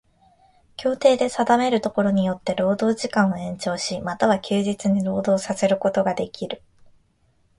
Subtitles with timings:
[0.77, 6.63] 協定で定めるところによつて労働時間を延長し、又は休日に労働させることができる。